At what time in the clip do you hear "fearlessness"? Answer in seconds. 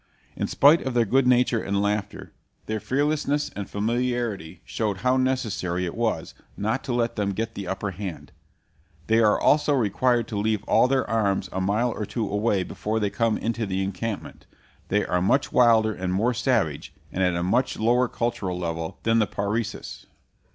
2.79-3.51